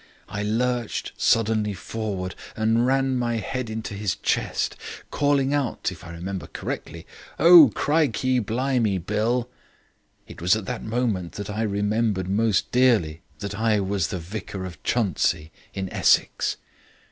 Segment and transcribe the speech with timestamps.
[0.27, 4.75] I lurched suddenly forward and ran my head into his chest,
[5.11, 7.05] calling out (if I remember correctly),
[7.37, 9.47] 'Oh, crikey, blimey, Bill.'
[10.25, 14.65] It was at that moment that I remembered most dearly that I was the Vicar
[14.65, 16.57] of Chuntsey, in Essex.